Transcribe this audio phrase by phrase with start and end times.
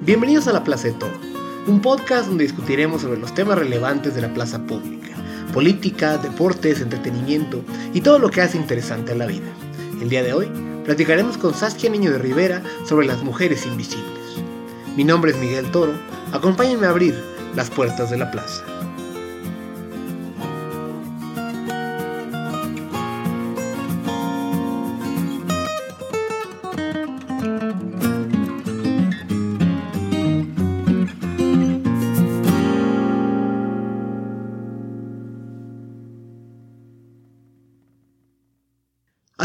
[0.00, 1.10] Bienvenidos a La Plaza de Todo,
[1.66, 5.14] un podcast donde discutiremos sobre los temas relevantes de la plaza pública,
[5.52, 7.62] política, deportes, entretenimiento
[7.92, 9.52] y todo lo que hace interesante a la vida.
[10.00, 10.48] El día de hoy
[10.86, 14.40] platicaremos con Saskia Niño de Rivera sobre las mujeres invisibles.
[14.96, 15.92] Mi nombre es Miguel Toro,
[16.32, 17.22] acompáñenme a abrir
[17.54, 18.64] las puertas de la plaza.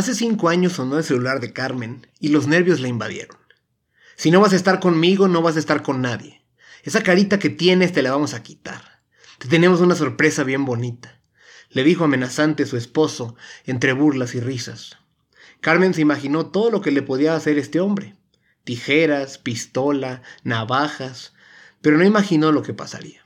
[0.01, 3.37] Hace cinco años sonó el celular de Carmen y los nervios la invadieron.
[4.15, 6.43] Si no vas a estar conmigo, no vas a estar con nadie.
[6.81, 9.03] Esa carita que tienes te la vamos a quitar.
[9.37, 11.21] Te tenemos una sorpresa bien bonita,
[11.69, 14.97] le dijo amenazante su esposo, entre burlas y risas.
[15.59, 18.15] Carmen se imaginó todo lo que le podía hacer este hombre.
[18.63, 21.35] Tijeras, pistola, navajas,
[21.83, 23.23] pero no imaginó lo que pasaría.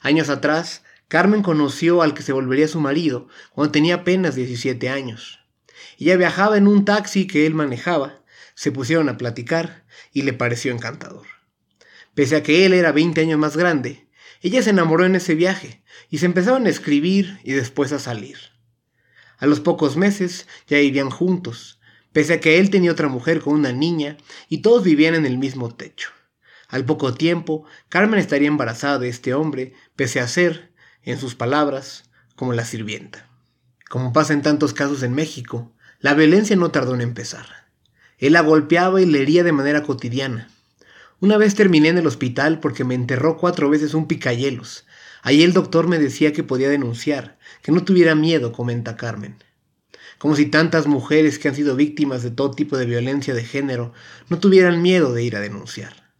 [0.00, 5.38] Años atrás, Carmen conoció al que se volvería su marido cuando tenía apenas 17 años.
[5.98, 8.22] Ella viajaba en un taxi que él manejaba,
[8.54, 11.26] se pusieron a platicar y le pareció encantador.
[12.14, 14.08] Pese a que él era 20 años más grande,
[14.40, 18.38] ella se enamoró en ese viaje y se empezaron a escribir y después a salir.
[19.38, 21.78] A los pocos meses ya vivían juntos,
[22.12, 24.16] pese a que él tenía otra mujer con una niña
[24.48, 26.10] y todos vivían en el mismo techo.
[26.68, 32.10] Al poco tiempo, Carmen estaría embarazada de este hombre, pese a ser, en sus palabras,
[32.34, 33.27] como la sirvienta.
[33.88, 37.46] Como pasa en tantos casos en México, la violencia no tardó en empezar.
[38.18, 40.50] Él la golpeaba y le hería de manera cotidiana.
[41.20, 44.84] Una vez terminé en el hospital porque me enterró cuatro veces un picayelos.
[45.22, 49.42] Ahí el doctor me decía que podía denunciar, que no tuviera miedo, comenta Carmen.
[50.18, 53.92] Como si tantas mujeres que han sido víctimas de todo tipo de violencia de género
[54.28, 56.12] no tuvieran miedo de ir a denunciar.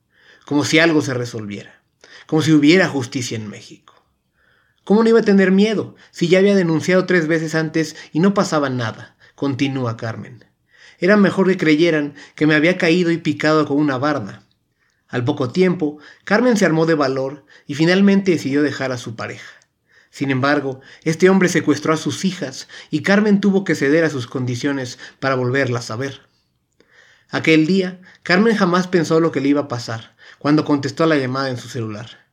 [0.47, 1.82] Como si algo se resolviera.
[2.27, 3.88] Como si hubiera justicia en México.
[4.88, 8.32] ¿Cómo no iba a tener miedo si ya había denunciado tres veces antes y no
[8.32, 9.19] pasaba nada?
[9.34, 10.47] continúa Carmen.
[10.99, 14.44] Era mejor que creyeran que me había caído y picado con una barda.
[15.06, 19.53] Al poco tiempo, Carmen se armó de valor y finalmente decidió dejar a su pareja.
[20.09, 24.27] Sin embargo, este hombre secuestró a sus hijas y Carmen tuvo que ceder a sus
[24.27, 26.22] condiciones para volverlas a ver.
[27.28, 31.19] Aquel día, Carmen jamás pensó lo que le iba a pasar cuando contestó a la
[31.19, 32.28] llamada en su celular.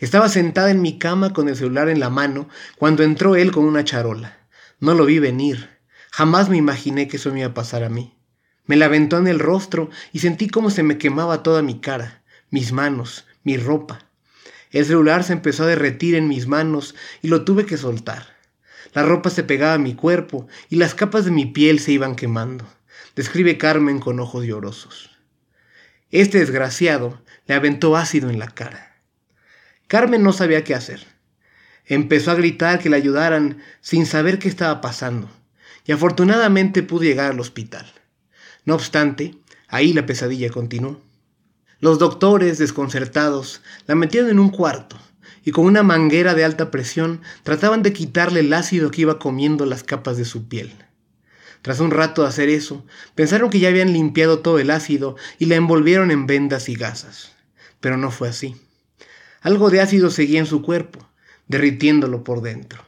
[0.00, 3.66] Estaba sentada en mi cama con el celular en la mano cuando entró él con
[3.66, 4.38] una charola.
[4.78, 5.68] No lo vi venir.
[6.10, 8.16] Jamás me imaginé que eso me iba a pasar a mí.
[8.64, 12.22] Me la aventó en el rostro y sentí cómo se me quemaba toda mi cara,
[12.48, 14.06] mis manos, mi ropa.
[14.70, 18.26] El celular se empezó a derretir en mis manos y lo tuve que soltar.
[18.94, 22.16] La ropa se pegaba a mi cuerpo y las capas de mi piel se iban
[22.16, 22.66] quemando,
[23.16, 25.10] describe Carmen con ojos llorosos.
[26.10, 28.89] Este desgraciado le aventó ácido en la cara.
[29.90, 31.04] Carmen no sabía qué hacer.
[31.84, 35.28] Empezó a gritar que le ayudaran sin saber qué estaba pasando
[35.84, 37.92] y afortunadamente pudo llegar al hospital.
[38.64, 39.34] No obstante,
[39.66, 41.02] ahí la pesadilla continuó.
[41.80, 44.96] Los doctores, desconcertados, la metieron en un cuarto
[45.44, 49.66] y con una manguera de alta presión trataban de quitarle el ácido que iba comiendo
[49.66, 50.72] las capas de su piel.
[51.62, 52.86] Tras un rato de hacer eso,
[53.16, 57.32] pensaron que ya habían limpiado todo el ácido y la envolvieron en vendas y gasas.
[57.80, 58.54] Pero no fue así.
[59.40, 61.08] Algo de ácido seguía en su cuerpo,
[61.48, 62.84] derritiéndolo por dentro.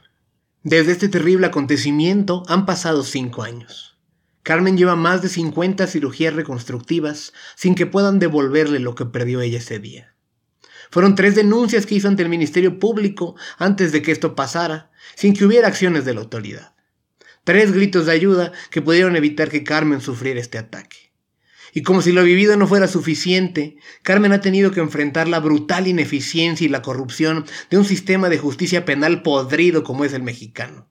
[0.62, 3.98] Desde este terrible acontecimiento han pasado cinco años.
[4.42, 9.58] Carmen lleva más de 50 cirugías reconstructivas sin que puedan devolverle lo que perdió ella
[9.58, 10.14] ese día.
[10.90, 15.32] Fueron tres denuncias que hizo ante el Ministerio Público antes de que esto pasara, sin
[15.32, 16.74] que hubiera acciones de la autoridad.
[17.44, 21.11] Tres gritos de ayuda que pudieron evitar que Carmen sufriera este ataque.
[21.74, 25.88] Y como si lo vivido no fuera suficiente, Carmen ha tenido que enfrentar la brutal
[25.88, 30.86] ineficiencia y la corrupción de un sistema de justicia penal podrido como es el mexicano.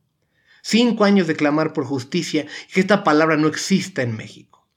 [0.63, 4.67] Cinco años de clamar por justicia y que esta palabra no exista en México.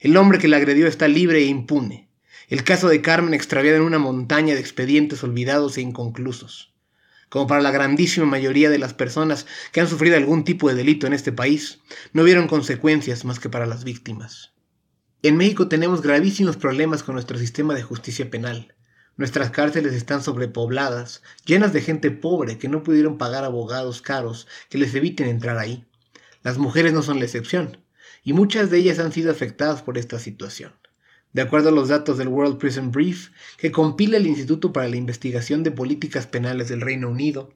[0.00, 2.08] El hombre que la agredió está libre e impune.
[2.48, 6.72] El caso de Carmen extraviado en una montaña de expedientes olvidados e inconclusos.
[7.28, 11.06] Como para la grandísima mayoría de las personas que han sufrido algún tipo de delito
[11.06, 11.80] en este país,
[12.14, 14.52] no hubieron consecuencias más que para las víctimas.
[15.22, 18.74] En México tenemos gravísimos problemas con nuestro sistema de justicia penal.
[19.18, 24.78] Nuestras cárceles están sobrepobladas, llenas de gente pobre que no pudieron pagar abogados caros que
[24.78, 25.84] les eviten entrar ahí.
[26.42, 27.84] Las mujeres no son la excepción,
[28.24, 30.72] y muchas de ellas han sido afectadas por esta situación.
[31.34, 33.28] De acuerdo a los datos del World Prison Brief,
[33.58, 37.52] que compila el Instituto para la Investigación de Políticas Penales del Reino Unido,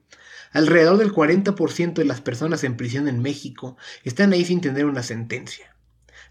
[0.52, 5.02] alrededor del 40% de las personas en prisión en México están ahí sin tener una
[5.02, 5.73] sentencia.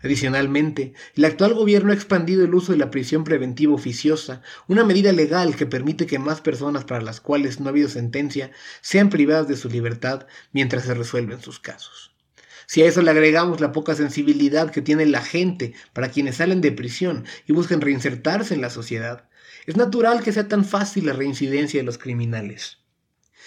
[0.03, 5.13] Adicionalmente, el actual gobierno ha expandido el uso de la prisión preventiva oficiosa, una medida
[5.13, 8.51] legal que permite que más personas para las cuales no ha habido sentencia
[8.81, 12.11] sean privadas de su libertad mientras se resuelven sus casos.
[12.65, 16.59] Si a eso le agregamos la poca sensibilidad que tiene la gente para quienes salen
[16.59, 19.29] de prisión y buscan reinsertarse en la sociedad,
[19.65, 22.82] es natural que sea tan fácil la reincidencia de los criminales.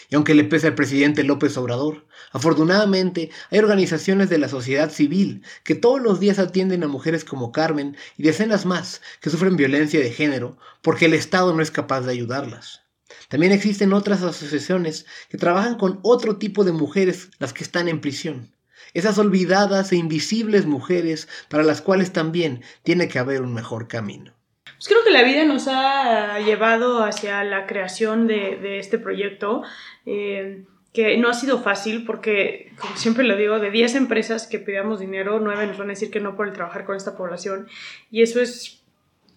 [0.08, 5.43] Y aunque le pese al presidente López Obrador, afortunadamente hay organizaciones de la sociedad civil
[5.64, 10.00] que todos los días atienden a mujeres como Carmen y decenas más que sufren violencia
[10.00, 12.82] de género porque el Estado no es capaz de ayudarlas.
[13.29, 18.00] También existen otras asociaciones que trabajan con otro tipo de mujeres, las que están en
[18.00, 18.52] prisión.
[18.94, 24.36] Esas olvidadas e invisibles mujeres para las cuales también tiene que haber un mejor camino.
[24.76, 29.62] Pues creo que la vida nos ha llevado hacia la creación de, este proyecto,
[30.05, 34.58] eh, que no ha sido fácil porque, como siempre lo digo, de 10 empresas que
[34.58, 37.69] pidamos dinero, 9 nos van a decir que no por el trabajar con esta población
[38.11, 38.82] y eso es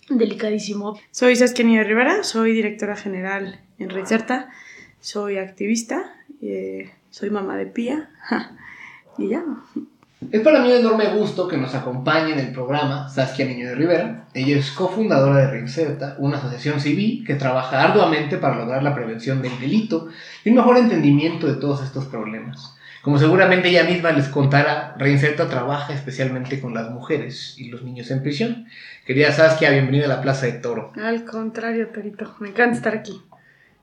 [0.09, 0.99] delicadísimo.
[1.11, 4.49] Soy Saskia Rivera, soy directora general en Recerta,
[4.99, 8.09] soy activista, eh, soy mamá de Pía
[9.17, 9.43] y ya.
[10.21, 13.75] Es para mí un enorme gusto que nos acompañe en el programa Saskia Niño de
[13.75, 14.25] Rivera.
[14.33, 19.41] Ella es cofundadora de Reinserta, una asociación civil que trabaja arduamente para lograr la prevención
[19.41, 20.09] del delito
[20.43, 22.75] y un mejor entendimiento de todos estos problemas.
[23.01, 28.11] Como seguramente ella misma les contará, Reinserta trabaja especialmente con las mujeres y los niños
[28.11, 28.65] en prisión.
[29.05, 30.91] Querida Saskia, bienvenida a la Plaza de Toro.
[31.01, 33.21] Al contrario, Perito, me encanta estar aquí.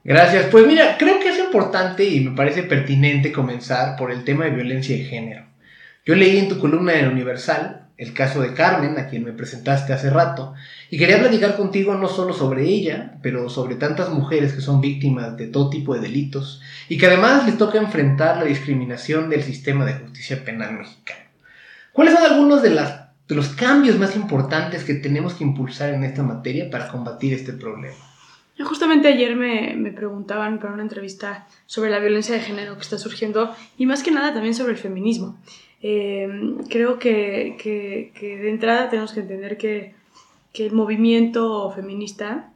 [0.04, 0.44] Gracias.
[0.50, 4.50] Pues mira, creo que es importante y me parece pertinente comenzar por el tema de
[4.50, 5.55] violencia de género.
[6.06, 9.92] Yo leí en tu columna en Universal el caso de Carmen, a quien me presentaste
[9.92, 10.54] hace rato,
[10.88, 15.36] y quería platicar contigo no solo sobre ella, pero sobre tantas mujeres que son víctimas
[15.36, 19.84] de todo tipo de delitos y que además les toca enfrentar la discriminación del sistema
[19.84, 21.22] de justicia penal mexicano.
[21.92, 26.04] ¿Cuáles son algunos de, las, de los cambios más importantes que tenemos que impulsar en
[26.04, 27.96] esta materia para combatir este problema?
[28.58, 32.96] Justamente ayer me, me, preguntaban para una entrevista sobre la violencia de género que está
[32.96, 35.38] surgiendo y más que nada también sobre el feminismo.
[35.88, 39.94] Em, creo que, que, que, de entrada tenemos que entender que,
[40.52, 42.52] que, el movimiento feminista,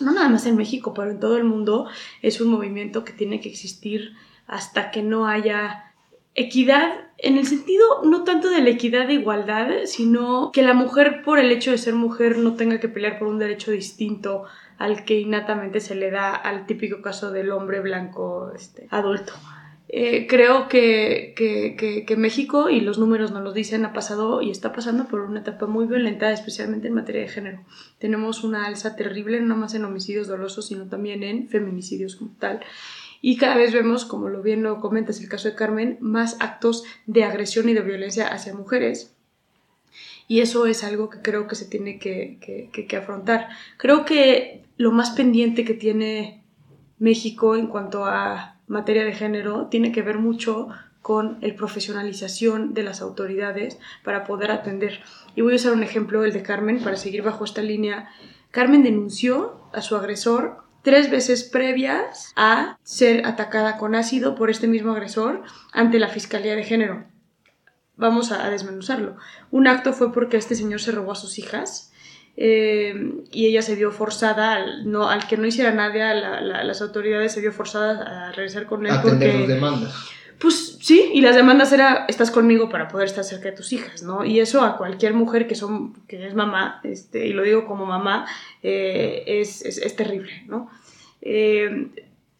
[0.00, 1.88] no nada más en México, pero en todo el mundo,
[2.22, 4.14] es un movimiento que tiene que existir
[4.46, 5.92] hasta que no haya
[6.34, 11.22] equidad en el sentido no tanto de la equidad de igualdad, sino que la mujer
[11.22, 14.44] por el hecho de ser mujer no tenga que pelear por un derecho distinto
[14.78, 19.34] al que innatamente se le da al típico caso del hombre blanco este, adulto.
[19.90, 24.50] Eh, creo que, que, que, México, y los números nos lo dicen, ha pasado y
[24.50, 27.64] está pasando por una etapa muy violenta, especialmente en materia de género.
[27.98, 32.60] Tenemos una alza terrible, no más en homicidios dolosos, sino también en feminicidios como tal.
[33.22, 36.84] Y cada vez vemos, como lo bien lo comentas el caso de Carmen, más actos
[37.06, 39.14] de agresión y de violencia hacia mujeres.
[40.28, 42.38] Y eso es algo que creo que se tiene que,
[42.70, 43.48] que afrontar.
[43.78, 46.42] Creo que lo más pendiente que tiene
[46.98, 50.68] México en cuanto a materia de género tiene que ver mucho
[51.02, 55.00] con el profesionalización de las autoridades para poder atender.
[55.34, 58.10] Y voy a usar un ejemplo, el de Carmen, para seguir bajo esta línea.
[58.50, 64.68] Carmen denunció a su agresor tres veces previas a ser atacada con ácido por este
[64.68, 65.42] mismo agresor
[65.72, 67.04] ante la Fiscalía de Género.
[67.96, 69.16] Vamos a desmenuzarlo.
[69.50, 71.87] Un acto fue porque este señor se robó a sus hijas
[72.40, 72.94] eh,
[73.32, 77.40] y ella se vio forzada, al, no, al que no hiciera nada, las autoridades se
[77.40, 78.92] vio forzadas a regresar con él.
[78.92, 79.92] Atender porque, demandas.
[80.38, 84.04] Pues sí, y las demandas era, estás conmigo para poder estar cerca de tus hijas,
[84.04, 84.24] ¿no?
[84.24, 87.86] Y eso a cualquier mujer que, son, que es mamá, este, y lo digo como
[87.86, 88.24] mamá,
[88.62, 90.70] eh, es, es, terrible, ¿no?
[91.20, 91.88] Eh,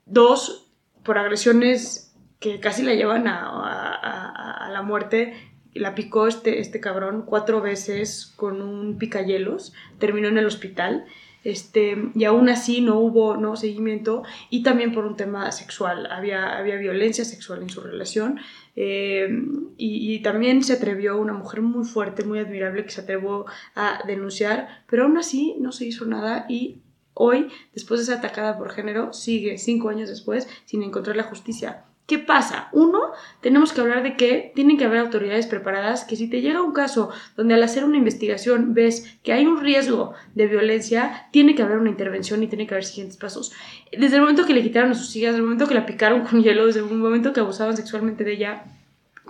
[0.07, 0.71] dos,
[1.03, 5.35] por agresiones que casi la llevan a, a, a la muerte,
[5.79, 11.05] la picó este, este cabrón cuatro veces con un picayelos, terminó en el hospital.
[11.45, 16.59] Este, y aún así no hubo no seguimiento y también por un tema sexual había,
[16.59, 18.41] había violencia sexual en su relación
[18.75, 19.29] eh,
[19.77, 24.01] y, y, también se atrevió una mujer muy fuerte muy admirable que se atrevió a
[24.05, 26.83] denunciar pero aún así no se hizo nada y
[27.15, 31.85] hoy después de ser atacada por género sigue cinco años después sin encontrar la justicia
[32.09, 32.71] ¿Qué pasa?
[32.73, 33.13] Uno,
[33.43, 36.73] tenemos que hablar de que tienen que haber autoridades preparadas que si te llega un
[36.73, 41.63] caso donde al hacer una investigación ves que hay un riesgo de violencia, tiene que
[41.63, 43.53] haber una intervención y tiene que haber siguientes pasos.
[43.93, 46.25] Desde el momento que le quitaron a sus hijas, desde el momento que la picaron
[46.25, 48.65] con hielo, desde el momento que abusaban sexualmente de ella,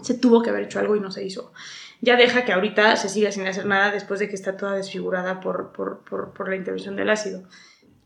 [0.00, 1.52] se tuvo que haber hecho algo y no se hizo.
[2.00, 5.40] Ya deja que ahorita se siga sin hacer nada después de que está toda desfigurada
[5.40, 7.42] por, por, por, por la intervención del ácido.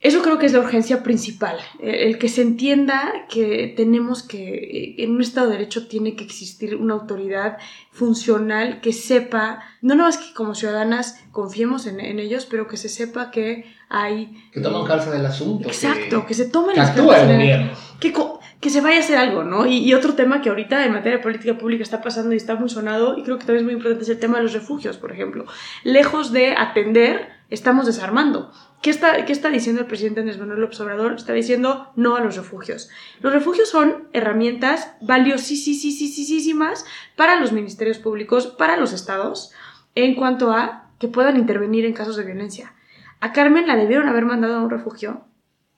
[0.02, 5.12] Eso creo que es la urgencia principal, el que se entienda que tenemos que, en
[5.12, 7.58] un Estado de Derecho tiene que existir una autoridad
[7.92, 12.88] funcional que sepa, no nada más que como ciudadanas confiemos en, ellos, pero que se
[12.88, 14.34] sepa que hay...
[14.52, 15.68] Que toman carta del asunto.
[15.68, 17.72] Exacto, que, se tomen que las el gobierno.
[18.00, 18.12] Que,
[18.60, 19.66] que se vaya a hacer algo, ¿no?
[19.66, 22.68] Y, otro tema que ahorita en materia de política pública está pasando y está muy
[22.68, 25.12] sonado, y creo que también es muy importante, es el tema de los refugios, por
[25.12, 25.46] ejemplo.
[25.84, 28.50] Lejos de atender, estamos desarmando.
[28.80, 31.12] ¿Qué está, ¿Qué está diciendo el presidente Andrés Manuel López Obrador?
[31.12, 32.88] Está diciendo no a los refugios.
[33.20, 39.52] Los refugios son herramientas valiosísimas para los ministerios públicos, para los estados,
[39.94, 42.74] en cuanto a que puedan intervenir en casos de violencia.
[43.20, 45.26] A Carmen la debieron haber mandado a un refugio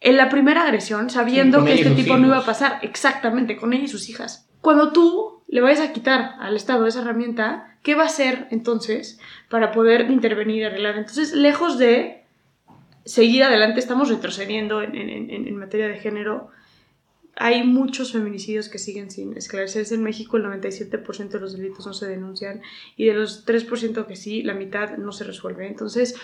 [0.00, 3.85] en la primera agresión, sabiendo que este tipo no iba a pasar exactamente con ella
[3.85, 4.49] y sus hijas.
[4.61, 9.20] Cuando tú le vayas a quitar al Estado esa herramienta, ¿qué va a hacer entonces
[9.48, 10.96] para poder intervenir y arreglar?
[10.96, 12.24] Entonces, lejos de
[13.04, 16.50] seguir adelante, estamos retrocediendo en, materia de género.
[17.36, 19.94] Hay muchos feminicidios que siguen sin esclarecerse.
[19.94, 22.62] En México el 97% de los delitos no se denuncian
[22.96, 25.66] y de los 3% que sí, la mitad no se resuelve.
[25.66, 26.16] Entonces,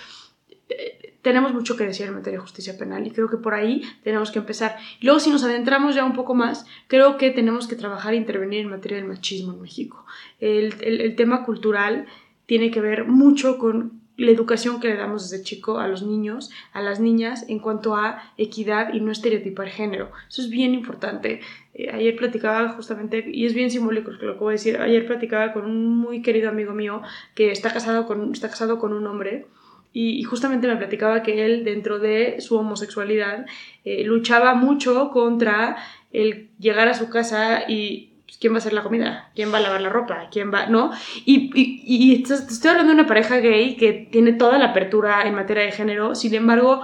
[0.69, 3.83] eh, tenemos mucho que decir en materia de justicia penal y creo que por ahí
[4.03, 4.77] tenemos que empezar.
[5.01, 8.61] Luego, si nos adentramos ya un poco más, creo que tenemos que trabajar e intervenir
[8.61, 10.05] en materia del machismo en México.
[10.41, 12.07] el tema cultural
[12.47, 16.51] tiene que ver mucho con la educación que le damos desde chico a los niños,
[16.75, 20.11] a las niñas, en cuanto a equidad y no estereotipar género.
[20.29, 21.41] Eso es bien importante.
[21.73, 25.55] Eh, ayer platicaba justamente, y es bien simbólico lo que voy a decir, ayer platicaba
[25.55, 27.01] con un muy querido amigo mío
[27.35, 29.47] que está casado con, está casado con un hombre.
[29.93, 33.47] Y, justamente me platicaba que él, dentro de su homosexualidad,
[33.85, 35.77] eh, luchaba mucho contra
[36.13, 39.31] el llegar a su casa y pues, ¿quién va a hacer la comida?
[39.35, 40.29] ¿Quién va a lavar la ropa?
[40.31, 40.67] ¿Quién va...?
[40.67, 40.93] ¿No?
[41.25, 45.65] Y, y, estoy hablando de una pareja gay que tiene toda la apertura en materia
[45.65, 46.83] de género, sin embargo,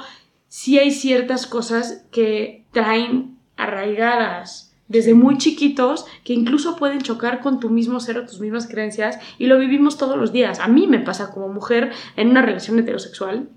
[0.49, 7.61] sí hay ciertas cosas que traen arraigadas desde muy chiquitos que incluso pueden chocar con
[7.61, 10.61] tu mismo ser o tus mismas creencias y lo vivimos todos los días.
[10.61, 13.49] A mí me pasa como mujer en una relación heterosexual.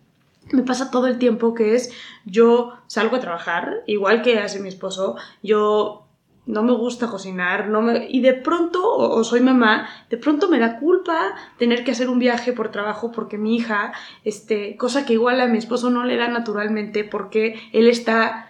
[0.51, 1.91] Me pasa todo el tiempo que es
[2.25, 6.05] yo salgo a trabajar, igual que hace mi esposo, yo
[6.49, 8.07] no me gusta cocinar, no me...
[8.09, 12.17] y de pronto, o, soy mamá, de pronto me da culpa tener que hacer un
[12.17, 13.93] viaje por trabajo porque mi hija,
[14.23, 18.48] este, cosa que igual a mi esposo no le da naturalmente porque él está...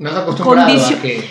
[0.00, 0.10] No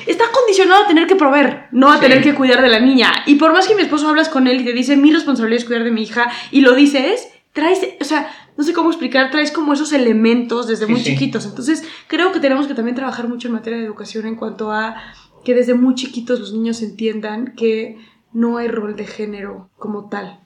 [0.06, 3.12] Está condicionado a tener que proveer, no a tener que cuidar de la niña.
[3.26, 5.66] Y por más que mi esposo hablas con él y te dice, mi responsabilidad es
[5.66, 9.52] cuidar de mi hija, y lo dices, traes, o sea, no sé cómo explicar, traes
[9.52, 11.46] como esos elementos desde muy chiquitos.
[11.46, 14.98] Entonces, creo que tenemos que también trabajar mucho en materia de educación en cuanto a
[15.44, 17.98] que desde muy chiquitos los niños entiendan que
[18.34, 20.42] no hay rol de género como tal.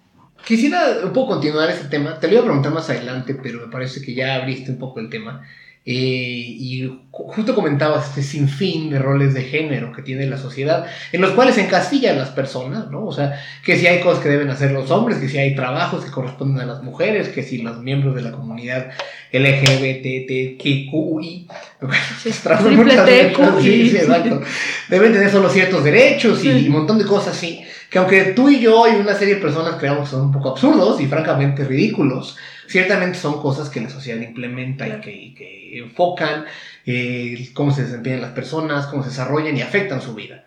[0.45, 3.71] Quisiera un poco continuar ese tema, te lo iba a preguntar más adelante, pero me
[3.71, 5.41] parece que ya abriste un poco el tema.
[5.85, 11.19] Eh, y justo comentabas este sinfín de roles de género que tiene la sociedad, en
[11.19, 13.05] los cuales se encasillan las personas, ¿no?
[13.05, 16.05] O sea, que si hay cosas que deben hacer los hombres, que si hay trabajos
[16.05, 18.91] que corresponden a las mujeres, que si los miembros de la comunidad
[19.33, 20.57] LGBTQI,
[24.89, 27.61] deben tener solo ciertos derechos y un montón de cosas así,
[27.93, 30.49] que aunque tú y yo y una serie de personas creamos que son un poco
[30.49, 32.35] absurdos y francamente ridículos,
[32.67, 36.45] ciertamente son cosas que la sociedad implementa y, que, enfocan
[36.87, 40.43] eh, cómo se desempeñan las personas, cómo se desarrollan y afectan su vida.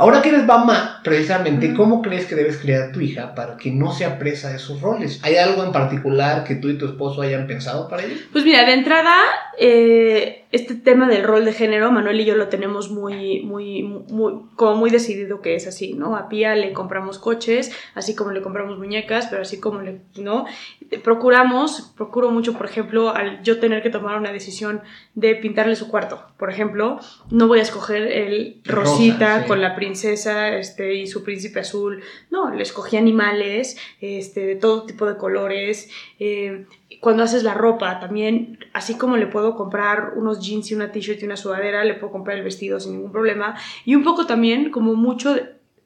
[0.00, 3.70] Ahora que eres mamá, precisamente, ¿cómo crees que debes criar a tu hija para que
[3.70, 5.20] no sea presa de esos roles?
[5.22, 8.14] ¿Hay algo en particular que tú y tu esposo hayan pensado para ello?
[8.32, 9.14] Pues mira, de entrada,
[9.58, 14.40] eh, este tema del rol de género, Manuel y yo lo tenemos muy, muy, muy,
[14.56, 16.16] como muy decidido que es así, ¿no?
[16.16, 20.46] A Pía le compramos coches, así como le compramos muñecas, pero así como le, ¿no?
[21.04, 24.80] Procuramos, procuro mucho, por ejemplo, al yo tener que tomar una decisión
[25.14, 29.89] de pintarle su cuarto, por ejemplo, no voy a escoger el rosita con la princesa
[29.92, 35.90] este, y su príncipe azul, no, le escogí animales este, de todo tipo de colores,
[36.18, 36.66] eh,
[37.00, 41.22] cuando haces la ropa también, así como le puedo comprar unos jeans y una t-shirt
[41.22, 43.56] y una sudadera, le puedo comprar el vestido sin ningún problema.
[43.84, 45.36] Y un poco también como mucho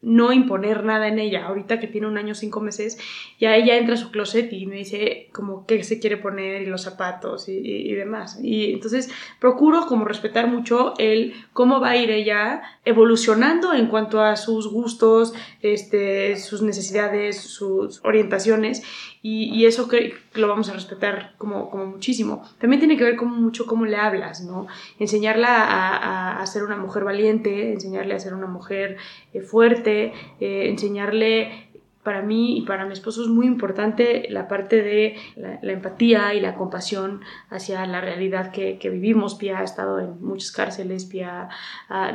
[0.04, 1.46] no imponer nada en ella.
[1.46, 2.99] Ahorita que tiene un año, cinco meses,
[3.40, 6.66] ya ella entra a su closet y me dice como qué se quiere poner y
[6.66, 8.38] los zapatos y, demás.
[8.42, 14.20] Y entonces procuro como respetar mucho el cómo va a ir ella evolucionando en cuanto
[14.20, 18.82] a sus gustos, este, sus necesidades, sus orientaciones
[19.26, 22.45] y, eso que lo vamos a respetar como, como, muchísimo.
[22.59, 24.66] También tiene que ver con mucho cómo le hablas, ¿no?
[24.99, 28.99] Enseñarla a, a, ser una mujer valiente, enseñarle a ser una mujer
[29.33, 31.71] eh, fuerte, eh, enseñarle
[32.02, 36.40] para mí y para mi esposo es muy importante la parte de la, empatía y
[36.43, 39.37] la compasión hacia la realidad que, vivimos.
[39.37, 41.49] Pia ha estado en muchas cárceles, Pia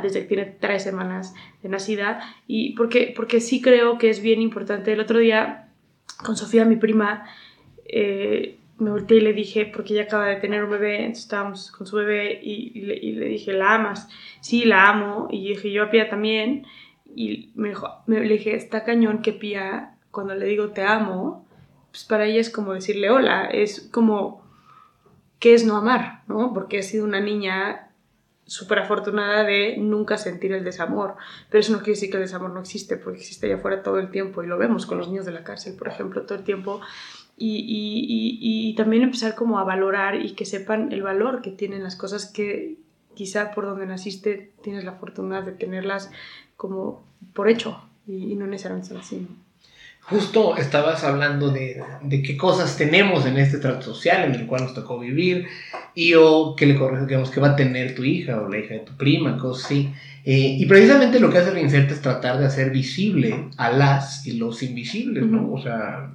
[0.00, 4.40] desde que tiene tres semanas de nacida, y porque, porque sí creo que es bien
[4.40, 4.92] importante.
[4.92, 5.69] El otro día
[6.24, 7.26] con Sofía, mi prima,
[7.86, 11.70] eh, me volteé y le dije, porque ella acaba de tener un bebé, entonces estábamos
[11.70, 14.08] con su bebé y, le, dije, ¿la amas?
[14.40, 15.28] Sí, la amo.
[15.30, 16.66] Y dije, yo a Pia también.
[17.14, 21.46] Y me, dijo, me le dije, está cañón que Pia, cuando le digo te amo,
[21.90, 24.42] pues para ella es como decirle hola, es como,
[25.38, 26.22] ¿qué es no amar?
[26.26, 26.54] ¿no?
[26.54, 27.89] Porque ha sido una niña
[28.50, 31.14] súper afortunada de nunca sentir el desamor.
[31.48, 34.00] Pero eso no quiere decir que el desamor no existe, porque existe allá afuera todo
[34.00, 36.42] el tiempo y lo vemos con los niños de la cárcel, por ejemplo, todo el
[36.42, 36.80] tiempo.
[37.36, 37.64] Y,
[38.42, 42.26] y, también empezar como a valorar y que sepan el valor que tienen las cosas
[42.26, 42.76] que
[43.14, 46.10] quizá por donde naciste tienes la fortuna de tenerlas
[46.56, 49.28] como por hecho y, no necesariamente son así.
[50.02, 54.64] Justo estabas hablando de, de, qué cosas tenemos en este trato social en el cual
[54.64, 55.46] nos tocó vivir
[55.94, 58.80] y o qué le digamos, que va a tener tu hija o la hija de
[58.80, 59.92] tu prima, cosas así.
[60.24, 64.32] Eh, y precisamente lo que hace Reinserta es tratar de hacer visible a las y
[64.32, 65.52] los invisibles, ¿no?
[65.52, 66.12] O sea,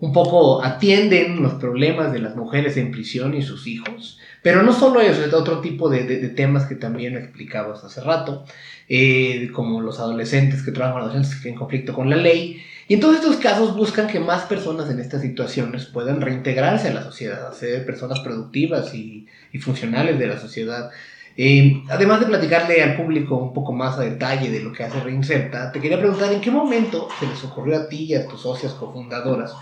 [0.00, 4.72] un poco atienden los problemas de las mujeres en prisión y sus hijos, pero no
[4.72, 8.44] solo eso, es otro tipo de, de, de temas que también explicabas hace rato.
[8.86, 12.62] Eh, como los adolescentes que trabajan con adolescentes en conflicto con la ley.
[12.86, 16.94] Y en todos estos casos buscan que más personas en estas situaciones puedan reintegrarse a
[16.94, 19.26] la sociedad, ser personas productivas y,
[19.60, 20.90] funcionales de la sociedad.
[21.36, 25.00] Eh, además de platicarle al público un poco más a detalle de lo que hace
[25.00, 28.42] Reinserta, te quería preguntar en qué momento se les ocurrió a ti y a tus
[28.42, 29.52] socias cofundadoras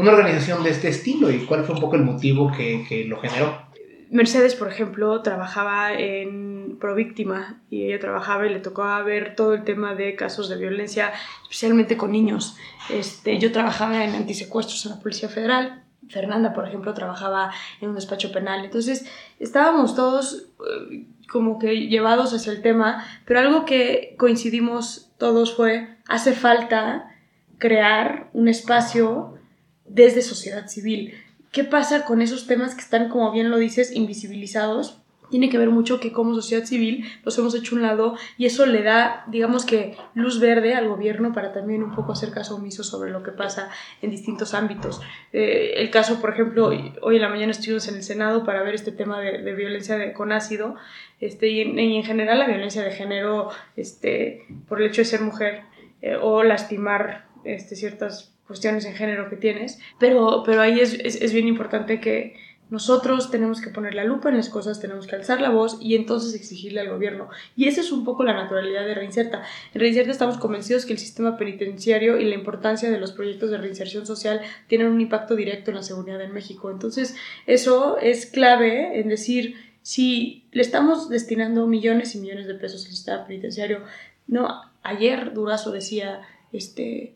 [0.00, 3.20] una organización de este estilo y cuál fue un poco el motivo que, que lo
[3.20, 3.69] generó.
[4.10, 9.62] Mercedes, por ejemplo, trabajaba en Províctima y ella trabajaba y le tocaba ver todo el
[9.62, 11.12] tema de casos de violencia,
[11.42, 12.56] especialmente con niños.
[12.88, 15.84] Este, yo trabajaba en antisecuestros en la Policía Federal.
[16.08, 18.64] Fernanda, por ejemplo, trabajaba en un despacho penal.
[18.64, 19.06] Entonces,
[19.38, 25.96] estábamos todos eh, como que llevados hacia el tema, pero algo que coincidimos todos fue,
[26.08, 27.14] hace falta
[27.58, 29.38] crear un espacio
[29.84, 31.14] desde sociedad civil
[31.52, 35.00] ¿Qué pasa con esos temas que están, como bien lo dices, invisibilizados?
[35.30, 38.66] Tiene que ver mucho que como sociedad civil los hemos hecho un lado y eso
[38.66, 42.84] le da, digamos que, luz verde al gobierno para también un poco hacer caso omiso
[42.84, 43.70] sobre lo que pasa
[44.02, 45.00] en distintos ámbitos.
[45.32, 46.68] Eh, el caso, por ejemplo,
[47.02, 50.32] hoy en la mañana estuvimos en el Senado para ver este tema de, violencia con
[50.32, 50.76] ácido
[51.20, 55.62] este, y, en, general la violencia de género este, por el hecho de ser mujer
[56.02, 61.32] eh, o lastimar este, ciertas cuestiones en género que tienes, pero, pero ahí es, es,
[61.32, 62.34] bien importante que
[62.68, 65.94] nosotros tenemos que poner la lupa en las cosas, tenemos que alzar la voz y
[65.94, 67.28] entonces exigirle al gobierno.
[67.54, 69.44] Y esa es un poco la naturalidad de Reinserta.
[69.72, 73.58] En Reinserta estamos convencidos que el sistema penitenciario y la importancia de los proyectos de
[73.58, 76.72] reinserción social tienen un impacto directo en la seguridad en México.
[76.72, 77.14] Entonces,
[77.46, 82.90] eso es clave en decir, si le estamos destinando millones y millones de pesos al
[82.90, 83.84] sistema penitenciario,
[84.26, 87.14] no, ayer Durazo decía, este,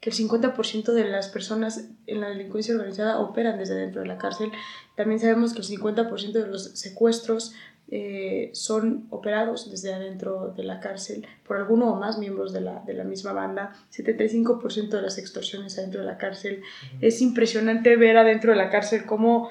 [0.00, 4.18] que el 50% de las personas en la delincuencia organizada operan desde dentro de la
[4.18, 4.52] cárcel.
[4.94, 7.54] También sabemos que el 50% de los secuestros
[7.88, 12.82] eh, son operados desde adentro de la cárcel por alguno o más miembros de la,
[12.84, 13.72] de la misma banda.
[13.92, 16.62] 75% de las extorsiones adentro de la cárcel.
[17.00, 19.50] Es impresionante ver adentro de la cárcel cómo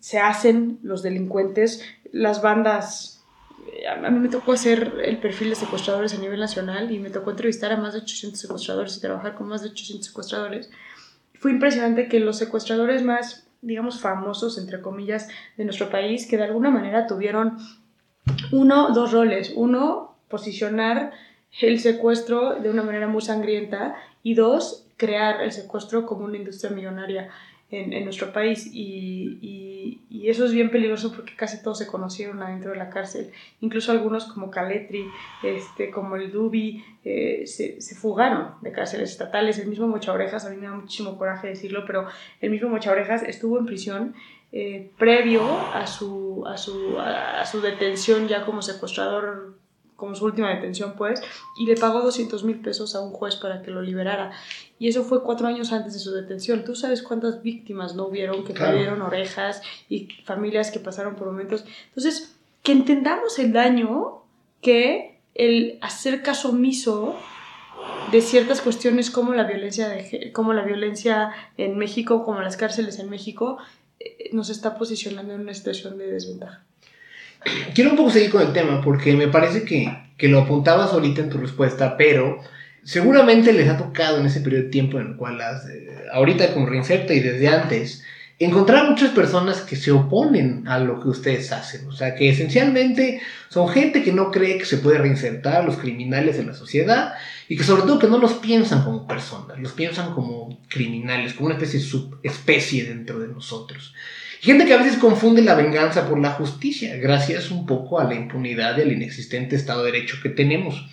[0.00, 1.82] se hacen los delincuentes,
[2.12, 3.15] las bandas
[3.88, 7.30] a mí me tocó hacer el perfil de secuestradores a nivel nacional y me tocó
[7.30, 10.70] entrevistar a más de 800 secuestradores y trabajar con más de 800 secuestradores.
[11.34, 16.44] Fue impresionante que los secuestradores más, digamos, famosos, entre comillas, de nuestro país, que de
[16.44, 17.58] alguna manera tuvieron
[18.52, 19.52] uno, dos roles.
[19.54, 21.12] Uno, posicionar
[21.60, 26.70] el secuestro de una manera muy sangrienta y dos, crear el secuestro como una industria
[26.70, 27.30] millonaria
[27.70, 28.68] en, en nuestro país
[30.22, 33.92] y, eso es bien peligroso porque casi todos se conocieron adentro de la cárcel, incluso
[33.92, 35.06] algunos como Caletri,
[35.42, 40.44] este, como el Dubi, eh, se, se, fugaron de cárceles estatales, el mismo Mocha Orejas,
[40.44, 42.06] a mí me da muchísimo coraje decirlo, pero
[42.40, 44.14] el mismo Mocha Orejas estuvo en prisión
[44.52, 45.42] eh, previo
[45.74, 49.55] a su, a, su, a su detención ya como secuestrador
[49.96, 51.22] como su última detención, pues,
[51.58, 54.32] y le pagó 200 mil pesos a un juez para que lo liberara.
[54.78, 56.64] Y eso fue cuatro años antes de su detención.
[56.64, 61.64] ¿Tú sabes cuántas víctimas no hubieron que perdieron orejas y familias que pasaron por momentos?
[61.88, 64.22] Entonces, que entendamos el daño
[64.60, 67.16] que el hacer caso omiso
[68.10, 72.98] de ciertas cuestiones como la violencia, de, como la violencia en México, como las cárceles
[72.98, 73.58] en México,
[74.00, 76.66] eh, nos está posicionando en una situación de desventaja
[77.74, 81.22] quiero un poco seguir con el tema porque me parece que, que, lo apuntabas ahorita
[81.22, 82.40] en tu respuesta, pero
[82.84, 86.54] seguramente les ha tocado en ese periodo de tiempo en el cual las, eh, ahorita
[86.54, 88.04] con Reinserta y desde antes,
[88.38, 91.86] encontrar muchas personas que se oponen a lo que ustedes hacen.
[91.86, 95.76] O sea, que esencialmente son gente que no cree que se puede reinsertar a los
[95.76, 97.14] criminales en la sociedad
[97.48, 101.46] y que sobre todo que no los piensan como personas, los piensan como criminales, como
[101.46, 103.94] una especie de subespecie dentro de nosotros.
[104.40, 108.14] Gente que a veces confunde la venganza por la justicia, gracias un poco a la
[108.14, 110.86] impunidad y al inexistente Estado de Derecho que tenemos.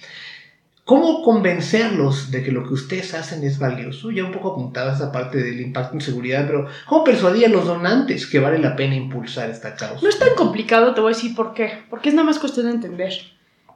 [0.86, 4.12] ¿Cómo convencerlos de que lo que ustedes hacen es valioso?
[4.12, 7.66] Ya un poco apuntaba esa parte del impacto en seguridad, pero ¿cómo persuadir a los
[7.66, 10.02] donantes que vale la pena impulsar esta causa?
[10.02, 11.72] No es tan complicado, te voy a decir por qué.
[11.90, 13.14] Porque es nada más cuestión de entender.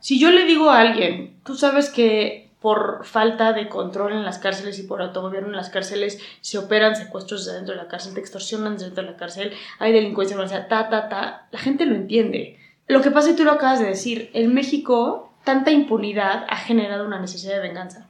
[0.02, 4.40] Si yo le digo a alguien, tú sabes que por falta de control en las
[4.40, 8.20] cárceles y por autogobierno en las cárceles se operan secuestros dentro de la cárcel, te
[8.20, 11.48] extorsionan dentro de la cárcel, hay delincuencia, o sea, ta, ta, ta.
[11.52, 12.60] La gente lo entiende.
[12.88, 17.06] Lo que pasa, y tú lo acabas de decir, en México tanta impunidad ha generado
[17.06, 18.08] una necesidad de venganza.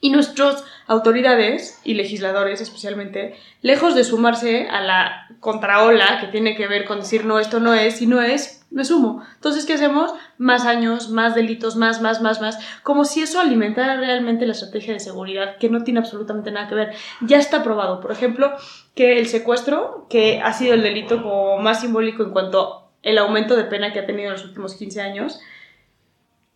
[0.00, 6.68] Y nuestras autoridades y legisladores especialmente, lejos de sumarse a la contraola que tiene que
[6.68, 9.22] ver con decir no, esto no es, y no es, no es humo.
[9.34, 10.12] Entonces, ¿qué hacemos?
[10.38, 14.92] Más años, más delitos, más, más, más, más, como si eso alimentara realmente la estrategia
[14.92, 16.94] de seguridad, que no tiene absolutamente nada que ver.
[17.22, 18.52] Ya está probado, por ejemplo,
[18.94, 23.56] que el secuestro, que ha sido el delito como más simbólico en cuanto el aumento
[23.56, 25.40] de pena que ha tenido en los últimos 15 años,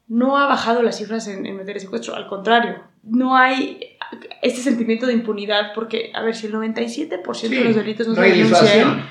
[0.08, 3.96] no ha bajado las cifras en, en materia de secuestro, al contrario, no hay
[4.42, 8.22] este sentimiento de impunidad porque, a ver, si el 97% de los delitos no, no
[8.22, 9.04] hay disuasión.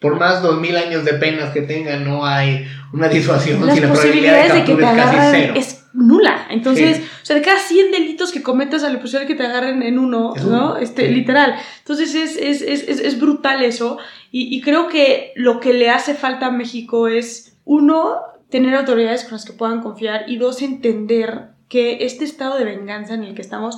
[0.00, 3.66] Por más dos mil años de penas que tengan, no hay una disuasión.
[3.66, 6.46] Las posibilidades de, que te agarren es nula.
[6.50, 9.46] Entonces, o sea, de cada 100 delitos que cometas, a la posibilidad de que te
[9.46, 10.76] agarren en uno, ¿no?
[10.76, 11.54] Este, literal.
[11.78, 13.98] Entonces, es, es, es, es brutal eso.
[14.30, 19.24] Y, y creo que lo que le hace falta a México es, uno, tener autoridades
[19.24, 23.34] con las que puedan confiar y dos, entender que este estado de venganza en el
[23.34, 23.76] que estamos,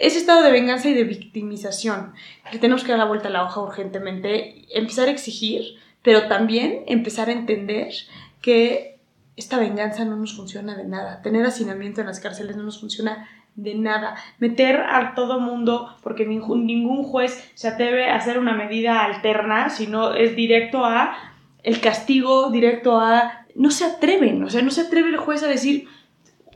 [0.00, 2.14] ese estado de venganza y de victimización,
[2.50, 6.82] que tenemos que dar la vuelta a la hoja urgentemente, empezar a exigir, pero también
[6.86, 7.92] empezar a entender
[8.40, 8.98] que
[9.36, 13.28] esta venganza no nos funciona de nada, tener hacinamiento en las cárceles no nos funciona
[13.54, 18.54] de nada, meter a todo mundo, porque ningún, ningún juez se atreve a hacer una
[18.54, 21.16] medida alterna, sino es directo a
[21.62, 25.48] el castigo, directo a no se atreven, o sea, no se atreve el juez a
[25.48, 25.88] decir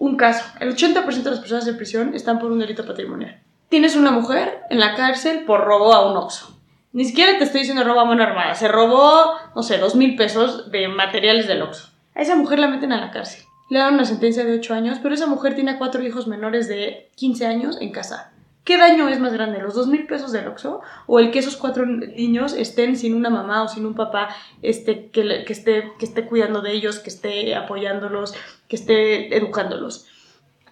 [0.02, 0.44] un caso.
[0.58, 3.40] El 80% de las personas en prisión están por un delito patrimonial.
[3.68, 6.58] Tienes una mujer en la cárcel por robo a un oxo.
[6.92, 8.56] Ni siquiera te estoy diciendo robo a mano armada.
[8.56, 11.90] Se robó, no sé, dos mil pesos de materiales del oxo.
[12.16, 13.44] A esa mujer la meten a la cárcel.
[13.70, 17.08] Le dan una sentencia de 8 años, pero esa mujer tiene cuatro hijos menores de
[17.14, 18.32] 15 años en casa.
[18.64, 21.56] ¿Qué daño es más grande, los dos mil pesos del Oxxo o el que esos
[21.56, 24.28] cuatro niños estén sin una mamá o sin un papá
[24.62, 28.34] este, que, que, esté, que esté cuidando de ellos, que esté apoyándolos,
[28.68, 30.06] que esté educándolos?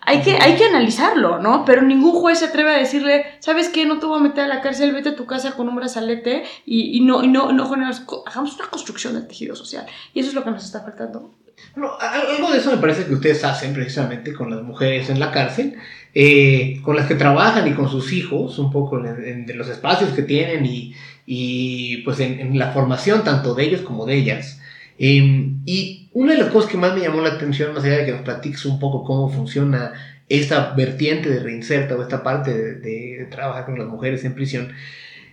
[0.03, 1.65] Hay que, hay que analizarlo, ¿no?
[1.65, 3.85] Pero ningún juez se atreve a decirle, ¿sabes qué?
[3.85, 6.45] No te voy a meter a la cárcel, vete a tu casa con un brazalete
[6.65, 9.87] y, no, y no, no hagamos una construcción del tejido social.
[10.15, 11.35] Y eso es lo que nos está faltando.
[11.77, 15.31] No, algo de eso me parece que ustedes hacen precisamente con las mujeres en la
[15.31, 15.77] cárcel
[16.13, 20.23] eh, con las que trabajan y con sus hijos, un poco en, los espacios que
[20.23, 20.95] tienen y,
[21.25, 24.61] y pues en, la formación tanto de ellos como de ellas.
[24.99, 28.07] Em, y una de las cosas que más me llamó la atención, más allá de
[28.07, 29.93] que nos platiques un poco cómo funciona
[30.29, 34.73] esta vertiente de reinserta o esta parte de, trabajar con las mujeres en prisión,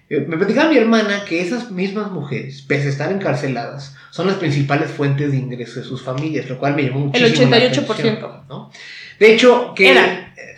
[0.10, 4.90] me platicaba mi hermana que esas mismas mujeres, pese a estar encarceladas, son las principales
[4.90, 8.46] fuentes de ingreso de sus familias, lo cual me llamó muchísimo El 88%.
[8.48, 8.72] ¿no?
[9.20, 9.90] De hecho, que...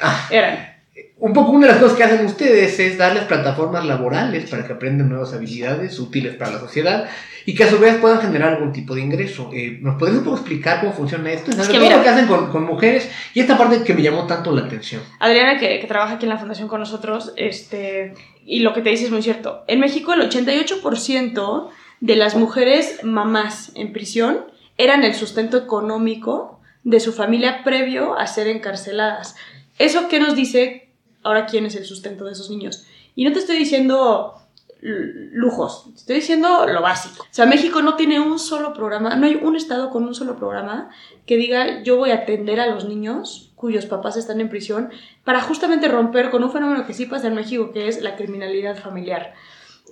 [0.01, 0.68] Ah, eran.
[1.19, 4.71] Un poco una de las cosas que hacen ustedes es darles plataformas laborales para que
[4.71, 7.09] aprendan nuevas habilidades útiles para la sociedad
[7.45, 9.49] y que a su vez puedan generar algún tipo de ingreso.
[9.53, 11.51] Eh, ¿Nos puedes explicar cómo funciona esto?
[11.51, 14.65] Es que lo que hacen con, mujeres y esta parte que me llamó tanto la
[14.65, 15.01] atención.
[15.19, 18.13] Adriana, que, que, trabaja aquí en la fundación con nosotros, este,
[18.45, 19.65] y lo que te dice es muy cierto.
[19.67, 24.45] En México el 88% de las mujeres mamás en prisión
[24.77, 29.35] eran el sustento económico de su familia previo a ser encarceladas.
[29.79, 30.88] ¿Eso qué nos dice
[31.23, 32.85] ahora quién es el sustento de esos niños?
[33.15, 34.35] Y no te estoy diciendo
[34.81, 37.23] lujos, te estoy diciendo lo básico.
[37.23, 40.37] O sea, México no tiene un solo programa, no hay un estado con un solo
[40.37, 40.89] programa
[41.25, 44.89] que diga yo voy a atender a los niños cuyos papás están en prisión
[45.25, 48.77] para justamente romper con un fenómeno que sí pasa en México, que es la criminalidad
[48.77, 49.33] familiar.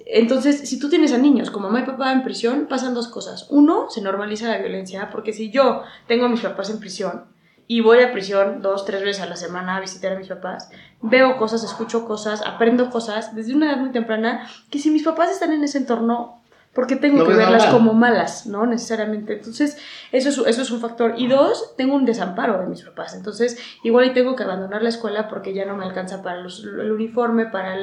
[0.06, 3.48] Entonces, si tú tienes a niños como mamá y papá en prisión, pasan dos cosas.
[3.50, 7.26] Uno, se normaliza la violencia, porque si yo tengo a mis papás en prisión,
[7.68, 10.70] y voy a prisión dos, tres veces a la semana a visitar a mis papás,
[11.02, 15.32] veo cosas, escucho cosas, aprendo cosas desde una edad muy temprana que si mis papás
[15.32, 16.42] están en ese entorno,
[16.78, 18.68] porque tengo que verlas como malas, ¿no?
[18.68, 19.34] Necesariamente.
[19.34, 19.80] Entonces,
[20.12, 21.16] eso es, eso es un factor.
[21.18, 23.16] Y dos, tengo un desamparo de mis papás.
[23.16, 26.92] Entonces, igual y tengo que abandonar la escuela porque ya no me alcanza para el
[26.92, 27.76] uniforme, para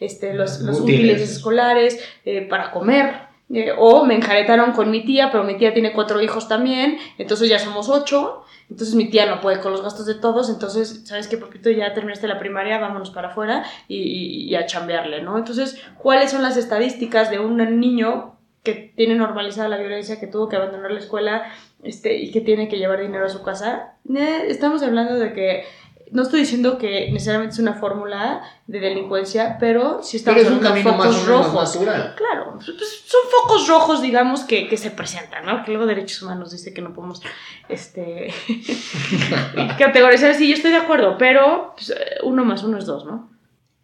[0.00, 1.22] este, los, los útiles.
[1.22, 3.30] escolares, eh, para comer.
[3.52, 7.48] Eh, o me enjaretaron con mi tía, pero mi tía tiene cuatro hijos también, entonces
[7.48, 8.39] ya somos ocho.
[8.70, 11.70] Entonces mi tía no puede con los gastos de todos, entonces, ¿sabes qué, papito?
[11.70, 15.36] Ya terminaste la primaria, vámonos para afuera y, a chambearle, ¿no?
[15.36, 20.48] Entonces, ¿cuáles son las estadísticas de un niño que tiene normalizada la violencia, que tuvo
[20.48, 21.50] que abandonar la escuela
[21.82, 23.94] este, y que tiene que llevar dinero a su casa.
[24.06, 25.64] Estamos hablando de que
[26.12, 30.56] no estoy diciendo que necesariamente es una fórmula de delincuencia, pero sí estamos pero es
[30.56, 31.74] un camino focos rojos.
[31.74, 32.14] natural.
[32.16, 32.66] Claro, pues,
[33.06, 35.64] son focos rojos, digamos, que, que, se presentan, ¿no?
[35.64, 37.22] Que luego Derechos Humanos dice que no podemos
[37.68, 38.34] este,
[39.78, 40.34] categorizar.
[40.34, 41.94] Sí, yo estoy de acuerdo, pero pues,
[42.24, 43.30] uno más uno es dos, ¿no?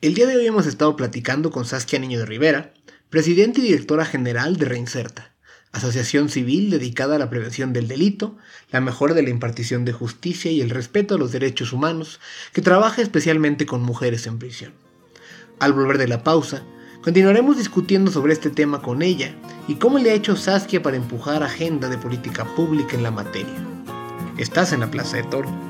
[0.01, 2.73] El día de hoy hemos estado platicando con Saskia Niño de Rivera,
[3.09, 5.36] presidente y directora general de Reinserta,
[5.73, 8.37] asociación civil dedicada a la prevención del delito,
[8.71, 12.21] la mejora de la impartición de justicia y el respeto a los derechos humanos,
[12.53, 14.73] que trabaja especialmente con mujeres en prisión.
[15.59, 16.63] Al volver de la pausa,
[17.03, 19.35] continuaremos discutiendo sobre este tema con ella
[19.69, 23.55] y cómo le ha hecho Saskia para empujar agenda de política pública en la materia.
[24.39, 25.66] Estás en la Plaza de Toro.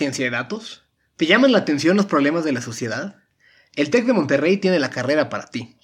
[0.00, 0.82] Ciencia de datos?
[1.16, 3.16] ¿Te llaman la atención los problemas de la sociedad?
[3.76, 5.76] El TEC de Monterrey tiene la carrera para ti.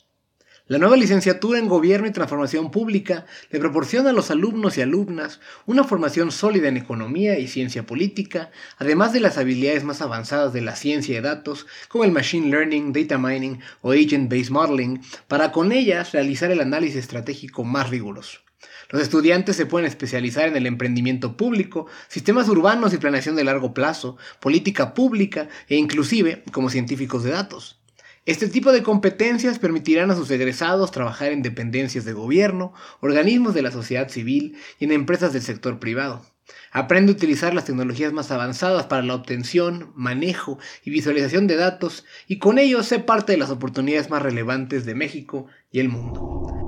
[0.69, 5.41] La nueva licenciatura en Gobierno y Transformación Pública le proporciona a los alumnos y alumnas
[5.67, 10.63] una formación sólida en economía y ciencia política, además de las habilidades más avanzadas de
[10.63, 15.73] la ciencia de datos, como el Machine Learning, Data Mining o Agent-Based Modeling, para con
[15.73, 18.46] ellas realizar el análisis estratégico más riguroso.
[18.91, 23.75] Los estudiantes se pueden especializar en el emprendimiento público, sistemas urbanos y planeación de largo
[23.75, 27.81] plazo, política pública e inclusive como científicos de datos.
[28.27, 33.63] Este tipo de competencias permitirán a sus egresados trabajar en dependencias de gobierno, organismos de
[33.63, 36.27] la sociedad civil y en empresas del sector privado.
[36.73, 42.05] Aprende a utilizar las tecnologías más avanzadas para la obtención, manejo y visualización de datos
[42.27, 46.66] y con ello sé parte de las oportunidades más relevantes de México y el mundo.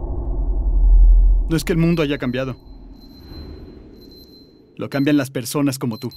[1.49, 2.57] No es que el mundo haya cambiado.
[4.77, 6.13] Lo cambian las personas como tú.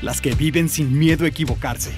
[0.00, 1.92] Las que viven sin miedo a equivocarse.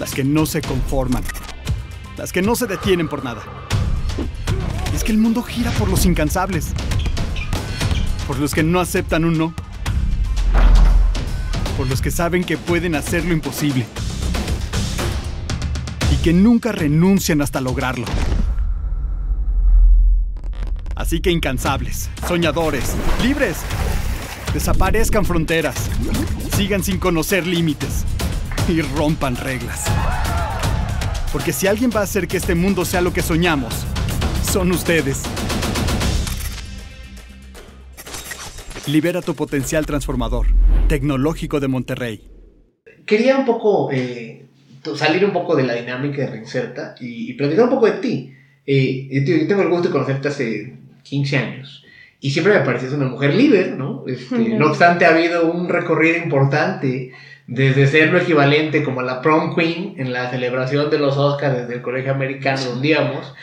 [0.00, 1.22] Las que no se conforman.
[2.16, 3.42] Las que no se detienen por nada.
[4.94, 6.72] es que el mundo gira por los incansables.
[8.26, 9.54] Por los que no aceptan un no.
[11.76, 13.86] Por los que saben que pueden hacer lo imposible
[16.24, 18.06] que nunca renuncian hasta lograrlo.
[20.96, 23.58] Así que incansables, soñadores, libres,
[24.54, 25.74] desaparezcan fronteras,
[26.56, 28.06] sigan sin conocer límites
[28.68, 29.84] y rompan reglas.
[31.30, 33.74] Porque si alguien va a hacer que este mundo sea lo que soñamos,
[34.50, 35.24] son ustedes.
[38.86, 40.46] Libera tu potencial transformador.
[40.88, 42.30] Tecnológico de Monterrey.
[43.04, 44.48] Quería un poco eh,
[44.94, 48.34] salir un poco de la dinámica de Reinserta y, y platicar un poco de ti.
[48.66, 51.84] Eh, yo tengo el gusto de conocerte hace 15 años
[52.24, 54.04] y siempre me parecías una mujer líder, ¿no?
[54.06, 57.12] Este, no obstante, ha habido un recorrido importante
[57.46, 61.74] desde ser lo equivalente como la prom queen en la celebración de los Oscars desde
[61.74, 63.34] el colegio americano donde íbamos,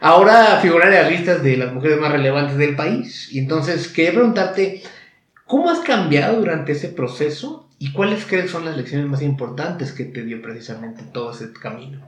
[0.00, 3.28] ahora figurar en las listas de las mujeres más relevantes del país.
[3.30, 4.82] Y entonces, quería preguntarte,
[5.44, 10.04] ¿cómo has cambiado durante ese proceso ¿Y cuáles crees son las lecciones más importantes que
[10.04, 11.98] te dio precisamente todo ese camino?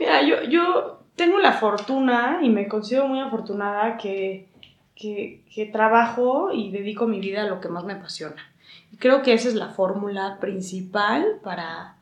[0.00, 4.48] Mira, yo, yo tengo la fortuna y me considero muy afortunada que,
[4.96, 8.50] que, que trabajo y dedico mi vida a lo que más me apasiona.
[8.98, 11.96] creo que esa es la fórmula principal para,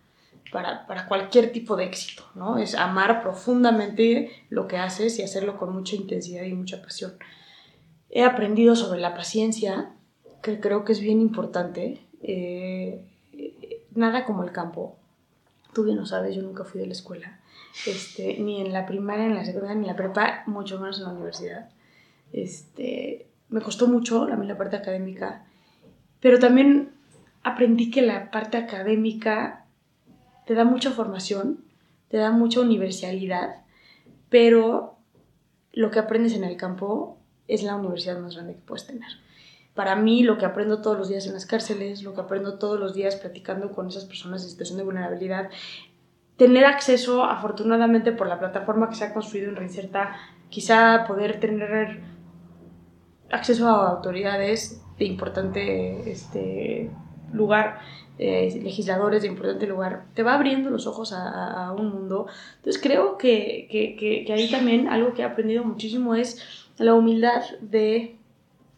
[0.53, 2.57] para, para, cualquier tipo de éxito, ¿no?
[2.57, 7.15] Es amar profundamente lo que haces y hacerlo con mucha intensidad y mucha pasión.
[8.11, 9.91] He aprendido sobre la paciencia,
[10.41, 12.01] que creo que es bien importante.
[12.23, 13.05] Eh,
[13.95, 14.97] nada como el campo.
[15.73, 17.41] Tú bien lo sabes, yo nunca fui de la escuela.
[17.87, 20.99] Este, ni en la primaria, ni en la secundaria, ni en la prepa, mucho menos
[20.99, 21.71] en la universidad.
[22.33, 25.45] Este, me costó mucho la, la parte académica,
[26.21, 26.93] pero también
[27.43, 29.67] aprendí que la parte académica
[30.47, 31.65] te da mucha formación,
[32.09, 33.63] te da mucha universalidad,
[34.29, 34.97] pero
[35.73, 39.09] lo que aprendes en el campo es la universidad más grande que puedes tener.
[39.75, 42.79] Para mí, lo que aprendo todos los días en las cárceles, lo que aprendo todos
[42.79, 45.51] los días platicando con esas personas en situación de vulnerabilidad,
[46.37, 50.17] tener acceso, afortunadamente, por la plataforma que se ha construido en Reinserta,
[50.51, 52.01] quizá poder tener
[53.31, 56.91] acceso a autoridades de importante este,
[57.33, 57.81] lugar,
[58.19, 62.27] eh, legisladores de importante lugar, te va abriendo los ojos a, un mundo.
[62.57, 67.43] Entonces creo que, que, que, ahí también algo que he aprendido muchísimo es la humildad
[67.61, 68.17] de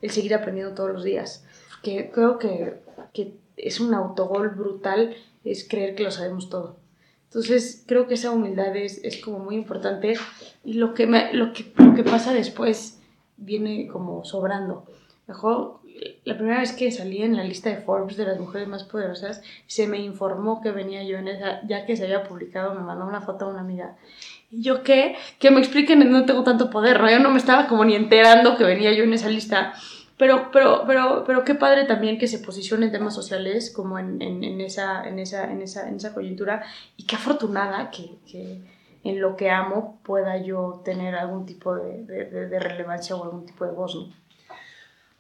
[0.05, 1.47] el seguir aprendiendo todos los días.
[1.83, 2.75] Que creo que,
[3.15, 6.77] que es un autogol brutal, es creer que lo sabemos todo.
[7.29, 10.15] Entonces, creo que esa humildad es, es como muy importante
[10.63, 13.01] y lo que, me, lo, que, lo que pasa después
[13.39, 14.85] viene como sobrando.
[15.27, 15.81] Mejor,
[16.25, 19.43] la primera vez que salí en la lista de Forbes de las mujeres más poderosas,
[19.67, 23.07] se me informó que venía yo en esa, ya que se había publicado, me mandó
[23.07, 23.97] una foto a una amiga.
[24.51, 25.17] Y yo, ¿qué?
[25.39, 27.11] Que me expliquen, no tengo tanto poder, ¿no?
[27.11, 29.75] Yo no me estaba como ni enterando que venía yo en esa lista.
[30.17, 34.23] Pero, pero, pero, pero qué padre también que se posicione en temas sociales como en,
[34.23, 36.63] en, en, esa, en, esa, en, esa, en esa coyuntura
[36.97, 38.61] y qué afortunada que, que,
[39.03, 43.45] en lo que amo pueda yo tener algún tipo de, de, de relevancia o algún
[43.45, 44.25] tipo de voz, ¿no?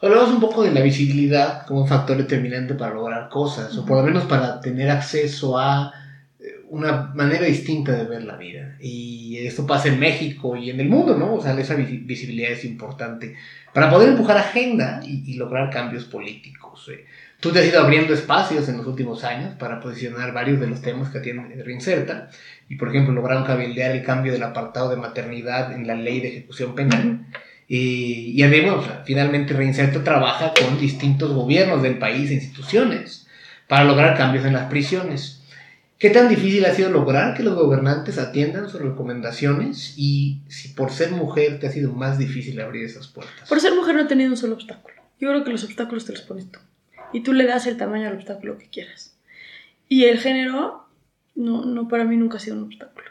[0.01, 3.99] Hablamos un poco de la visibilidad como un factor determinante para lograr cosas, o por
[3.99, 5.93] lo menos para tener acceso a
[6.71, 8.77] una manera distinta de ver la vida.
[8.81, 11.35] Y esto pasa en México y en el mundo, ¿no?
[11.35, 13.37] O sea, esa visibilidad es importante
[13.73, 16.89] para poder empujar agenda y, lograr cambios políticos.
[16.93, 17.05] Eh.
[17.41, 20.81] Tú te has ido abriendo espacios en los últimos años para posicionar varios de los
[20.81, 22.31] temas que tiene Reinserta
[22.69, 26.29] y, por ejemplo, lograron cabildear el cambio del apartado de maternidad en la ley de
[26.29, 27.27] ejecución penal.
[27.67, 33.27] Y, y además, finalmente Reinserta trabaja con distintos gobiernos del país e instituciones
[33.69, 35.44] para lograr cambios en las prisiones.
[36.05, 40.91] ¿Qué tan difícil ha sido lograr que los gobernantes atiendan sus recomendaciones y si por
[40.91, 43.49] ser mujer te ha sido más difícil abrir esas puertas?
[43.49, 44.97] Por ser mujer no he tenido un solo obstáculo.
[45.19, 46.61] Yo creo que los obstáculos te los pones tú.
[47.15, 49.17] Y tú le das el tamaño al obstáculo que quieras.
[49.89, 50.85] Y el género,
[51.37, 53.09] no, no para mí nunca ha sido un obstáculo.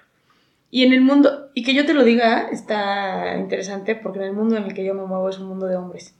[0.70, 4.34] Y en el mundo, y que yo te lo diga, está interesante porque en el
[4.34, 6.14] mundo en el que yo me muevo es un mundo de hombres.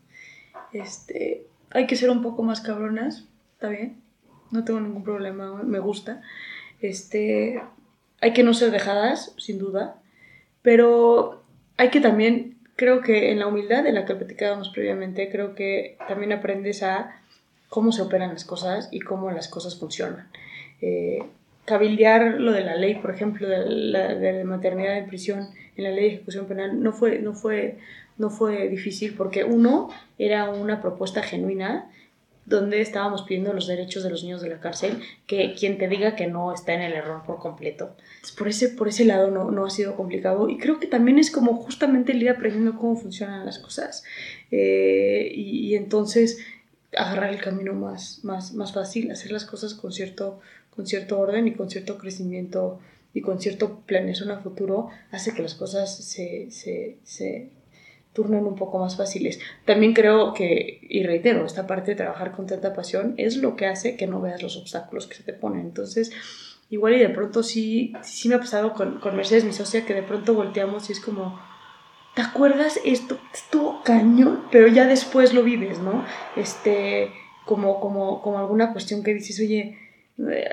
[0.72, 4.02] Este, hay que ser un poco más cabronas, está bien,
[4.50, 6.24] no tengo ningún problema, me gusta.
[6.84, 7.62] Este,
[8.22, 9.96] hay que no ser dejadas, sin duda,
[10.62, 11.42] pero
[11.78, 15.98] hay que también, creo que en la humildad de la que platicábamos previamente, creo que
[16.08, 17.20] también aprendes a
[17.70, 20.28] cómo se operan las cosas y cómo las cosas funcionan.
[20.82, 21.24] Eh,
[21.66, 26.16] cabildear lo de la ley, por ejemplo, de maternidad en prisión en la ley de
[26.16, 27.78] ejecución penal no fue, no fue,
[28.18, 31.90] no fue difícil porque uno era una propuesta genuina
[32.46, 36.16] donde estábamos pidiendo los derechos de los niños de la cárcel, que quien te diga
[36.16, 37.96] que no está en el error por completo.
[38.38, 41.32] Por ese, por ese lado no, no ha sido complicado y creo que también es
[41.32, 44.04] como justamente el ir aprendiendo cómo funcionan las cosas
[44.52, 46.40] eh, y, entonces
[46.96, 51.48] agarrar el camino más, más, más fácil, hacer las cosas con cierto, con cierto orden
[51.48, 52.80] y con cierto crecimiento
[53.14, 57.50] y con cierto planeación a futuro hace que las cosas se, se, se
[58.14, 59.40] turnen un poco más fáciles.
[59.66, 63.66] También creo que, y reitero, esta parte de trabajar con tanta pasión es lo que
[63.66, 65.62] hace que no veas los obstáculos que se te ponen.
[65.62, 66.12] Entonces,
[66.70, 69.94] igual y de pronto sí, sí me ha pasado con, con Mercedes, mi socia, que
[69.94, 71.40] de pronto volteamos y es como,
[72.16, 72.80] ¿te acuerdas?
[72.86, 76.06] Esto estuvo cañón, pero ya después lo vives, ¿no?
[76.36, 77.12] Este,
[77.46, 79.78] como, como, como alguna cuestión que dices, oye,
[80.20, 80.50] eh,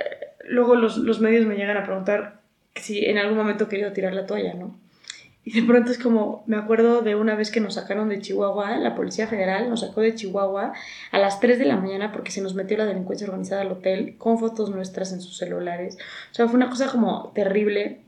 [0.48, 2.40] luego los, los medios me llegan a preguntar
[2.74, 4.78] si en algún momento he querido tirar la toalla, ¿no?
[5.42, 8.76] Y de pronto es como, me acuerdo de una vez que nos sacaron de Chihuahua,
[8.76, 10.74] la Policía Federal nos sacó de Chihuahua
[11.12, 14.16] a las 3 de la mañana porque se nos metió la delincuencia organizada al hotel
[14.18, 15.96] con fotos nuestras en sus celulares.
[16.30, 18.02] O sea, fue una cosa como terrible.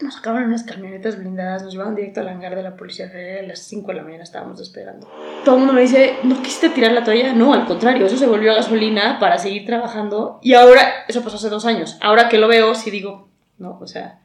[0.00, 3.48] Nos sacaron unas camionetas blindadas, nos llevaron directo al hangar de la Policía Federal a
[3.48, 5.08] las 5 de la mañana estábamos despegando.
[5.44, 7.34] Todo el mundo me dice, ¿no quisiste tirar la toalla?
[7.34, 10.38] No, al contrario, eso se volvió a gasolina para seguir trabajando.
[10.40, 11.98] Y ahora, eso pasó hace dos años.
[12.00, 14.20] Ahora que lo veo, sí digo, no, o sea,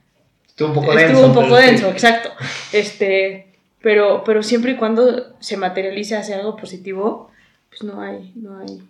[0.54, 1.08] Estuvo un poco denso.
[1.08, 2.30] Estuvo un poco denso, exacto.
[2.72, 7.32] Este, pero, pero siempre y cuando se materialice hacia algo positivo,
[7.70, 8.84] pues no hay, no hay,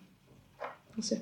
[0.98, 1.22] no sé.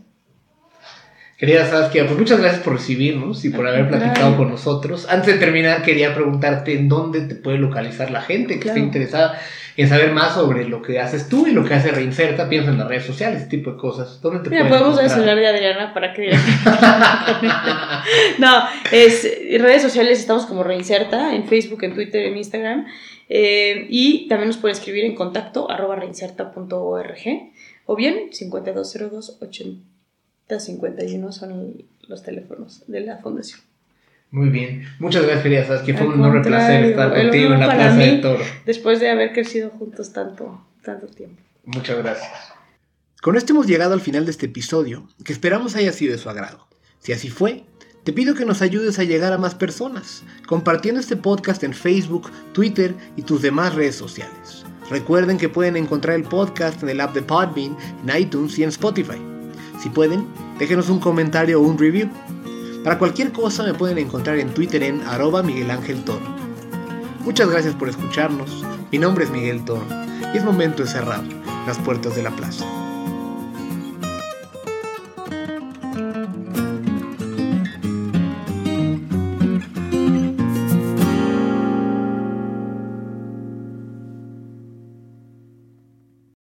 [1.41, 5.08] Querida Saskia, pues muchas gracias por recibirnos y por haber platicado con nosotros.
[5.10, 9.41] Antes de terminar, quería preguntarte en dónde te puede localizar la gente que esté interesada
[9.75, 12.47] en saber más sobre lo que haces tú y lo que hace Reinserta.
[12.47, 14.21] Piensa en las redes sociales, ese tipo de cosas.
[14.21, 16.29] ¿Dónde te Mira, podemos dar el celular de Adriana para que
[18.37, 19.23] No, es
[19.60, 22.85] redes sociales estamos como Reinserta en Facebook, en Twitter, en Instagram.
[23.29, 27.17] Eh, y también nos puede escribir en contacto arroba reinserta.org
[27.87, 30.00] o bien 5202 80
[30.60, 33.62] 51 son los teléfonos de la fundación.
[34.31, 34.85] Muy bien.
[34.99, 35.65] Muchas gracias, querida.
[35.65, 38.06] Sabes que fue un enorme placer estar contigo en la Plaza mí.
[38.06, 38.43] del Toro.
[38.65, 41.41] Después de haber crecido juntos tanto, tanto tiempo.
[41.65, 42.31] Muchas gracias.
[43.21, 46.29] Con esto hemos llegado al final de este episodio, que esperamos haya sido de su
[46.29, 46.67] agrado.
[46.99, 47.65] Si así fue,
[48.04, 52.31] te pido que nos ayudes a llegar a más personas, compartiendo este podcast en Facebook,
[52.54, 54.65] Twitter y tus demás redes sociales.
[54.89, 57.77] Recuerden que pueden encontrar el podcast en el app de Podbean,
[58.08, 59.31] en iTunes y en Spotify.
[59.82, 60.27] Si pueden,
[60.60, 62.08] déjenos un comentario o un review.
[62.84, 66.04] Para cualquier cosa me pueden encontrar en Twitter en arroba Miguel Ángel.
[67.23, 68.63] Muchas gracias por escucharnos.
[68.92, 69.86] Mi nombre es Miguel Toro
[70.34, 71.23] y es momento de cerrar
[71.65, 72.63] las puertas de la plaza.